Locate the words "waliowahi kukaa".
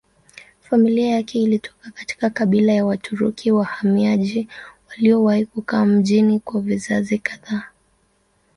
4.89-5.85